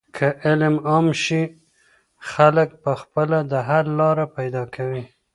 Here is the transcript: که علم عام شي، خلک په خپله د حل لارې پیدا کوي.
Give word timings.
که 0.15 0.27
علم 0.47 0.75
عام 0.89 1.07
شي، 1.23 1.43
خلک 2.31 2.69
په 2.83 2.91
خپله 3.01 3.37
د 3.51 3.53
حل 3.67 3.87
لارې 3.99 4.25
پیدا 4.37 4.63
کوي. 4.75 5.03